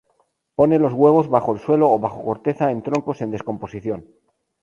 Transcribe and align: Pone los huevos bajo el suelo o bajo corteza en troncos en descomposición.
Pone 0.55 0.79
los 0.79 0.93
huevos 0.93 1.27
bajo 1.29 1.53
el 1.53 1.59
suelo 1.59 1.91
o 1.91 1.99
bajo 1.99 2.23
corteza 2.23 2.71
en 2.71 2.81
troncos 2.81 3.21
en 3.21 3.29
descomposición. 3.29 4.07